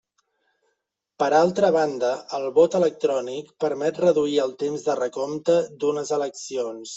Per 1.23 1.27
altra 1.39 1.69
banda, 1.75 2.09
el 2.37 2.47
vot 2.55 2.77
electrònic 2.79 3.51
permet 3.67 4.01
reduir 4.07 4.41
el 4.47 4.57
temps 4.65 4.87
de 4.89 4.97
recompte 5.03 5.61
d'unes 5.85 6.17
eleccions. 6.19 6.89